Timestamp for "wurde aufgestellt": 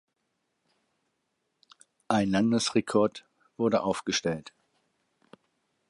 3.55-4.51